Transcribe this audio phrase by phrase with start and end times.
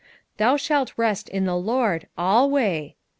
[0.37, 2.95] "Thou shalt rest in the Lord ahvay."